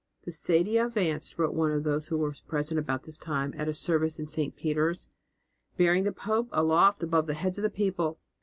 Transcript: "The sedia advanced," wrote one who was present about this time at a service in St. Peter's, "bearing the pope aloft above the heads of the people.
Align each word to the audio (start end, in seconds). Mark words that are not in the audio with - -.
"The 0.25 0.31
sedia 0.31 0.87
advanced," 0.87 1.37
wrote 1.37 1.53
one 1.53 1.69
who 1.83 2.17
was 2.17 2.39
present 2.47 2.79
about 2.79 3.03
this 3.03 3.19
time 3.19 3.53
at 3.55 3.67
a 3.69 3.73
service 3.75 4.17
in 4.17 4.25
St. 4.25 4.55
Peter's, 4.55 5.09
"bearing 5.77 6.05
the 6.05 6.11
pope 6.11 6.47
aloft 6.51 7.03
above 7.03 7.27
the 7.27 7.35
heads 7.35 7.59
of 7.59 7.63
the 7.63 7.69
people. 7.69 8.17